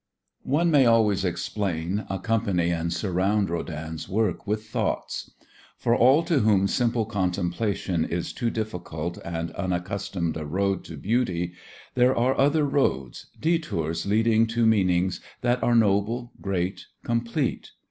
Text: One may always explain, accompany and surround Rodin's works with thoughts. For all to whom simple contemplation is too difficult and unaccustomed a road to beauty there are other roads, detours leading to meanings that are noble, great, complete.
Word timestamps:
One 0.49 0.71
may 0.71 0.87
always 0.87 1.23
explain, 1.23 2.07
accompany 2.09 2.71
and 2.71 2.91
surround 2.91 3.51
Rodin's 3.51 4.09
works 4.09 4.47
with 4.47 4.63
thoughts. 4.65 5.29
For 5.77 5.95
all 5.95 6.23
to 6.23 6.39
whom 6.39 6.67
simple 6.67 7.05
contemplation 7.05 8.05
is 8.05 8.33
too 8.33 8.49
difficult 8.49 9.19
and 9.23 9.51
unaccustomed 9.51 10.37
a 10.37 10.45
road 10.47 10.83
to 10.85 10.97
beauty 10.97 11.53
there 11.93 12.15
are 12.17 12.35
other 12.35 12.65
roads, 12.65 13.27
detours 13.39 14.07
leading 14.07 14.47
to 14.47 14.65
meanings 14.65 15.21
that 15.41 15.61
are 15.61 15.75
noble, 15.75 16.31
great, 16.41 16.87
complete. 17.03 17.69